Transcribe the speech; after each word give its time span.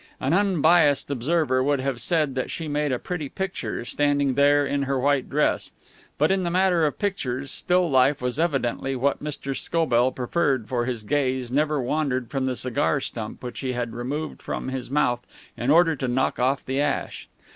An 0.19 0.33
unbiased 0.33 1.11
observer 1.11 1.63
would 1.63 1.79
have 1.79 2.01
said 2.01 2.33
that 2.33 2.49
she 2.49 2.67
made 2.67 2.91
a 2.91 2.97
pretty 2.97 3.29
picture, 3.29 3.85
standing 3.85 4.33
there, 4.33 4.65
in 4.65 4.81
her 4.81 4.99
white 4.99 5.29
dress, 5.29 5.71
but 6.17 6.31
in 6.31 6.41
the 6.41 6.49
matter 6.49 6.87
of 6.87 6.97
pictures, 6.97 7.51
still 7.51 7.87
life 7.87 8.19
was 8.19 8.39
evidently 8.39 8.95
what 8.95 9.23
Mr. 9.23 9.55
Scobell 9.55 10.11
preferred 10.11 10.67
for 10.67 10.85
his 10.85 11.03
gaze 11.03 11.51
never 11.51 11.79
wandered 11.79 12.31
from 12.31 12.47
the 12.47 12.55
cigar 12.55 12.99
stump 12.99 13.43
which 13.43 13.59
he 13.59 13.73
had 13.73 13.93
removed 13.93 14.41
from 14.41 14.69
his 14.69 14.89
mouth 14.89 15.23
in 15.55 15.69
order 15.69 15.95
to 15.95 16.07
knock 16.07 16.39
off 16.39 16.65
the 16.65 16.79
ash. 16.81 17.29